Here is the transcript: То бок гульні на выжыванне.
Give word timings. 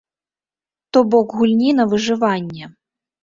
То 0.95 1.03
бок 1.15 1.27
гульні 1.41 1.69
на 1.81 1.85
выжыванне. 1.91 2.65